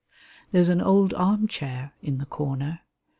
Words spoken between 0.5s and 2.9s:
There's an old arm chair in the corner.